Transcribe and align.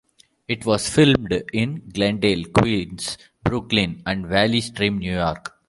It 0.47 0.65
was 0.65 0.89
filmed 0.89 1.31
in 1.53 1.87
Glendale, 1.89 2.45
Queens; 2.45 3.19
Brooklyn; 3.43 4.01
and 4.03 4.25
Valley 4.25 4.59
Stream, 4.61 4.97
New 4.97 5.13
York. 5.13 5.53